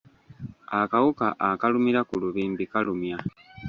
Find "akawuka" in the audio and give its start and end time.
0.79-1.25